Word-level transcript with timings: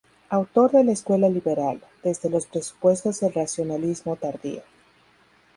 Autor 0.31 0.71
de 0.71 0.83
la 0.83 0.93
Escuela 0.93 1.29
liberal, 1.29 1.79
desde 2.03 2.31
los 2.31 2.47
presupuestos 2.47 3.19
del 3.19 3.33
racionalismo 3.35 4.15
tardío. 4.15 4.63